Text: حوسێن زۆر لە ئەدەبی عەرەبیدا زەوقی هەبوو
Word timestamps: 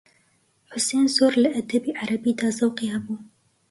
حوسێن 0.71 1.05
زۆر 1.17 1.33
لە 1.43 1.49
ئەدەبی 1.55 1.97
عەرەبیدا 1.99 2.47
زەوقی 2.59 2.91
هەبوو 2.93 3.17